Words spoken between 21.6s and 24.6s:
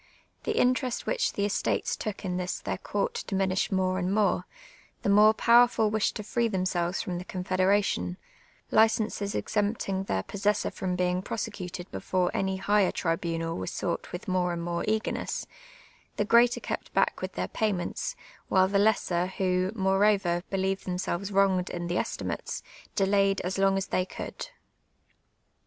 in the estimates, delayed as long as they could.